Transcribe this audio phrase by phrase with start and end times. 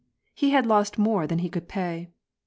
[0.33, 2.09] He had lost more than he eonld pay.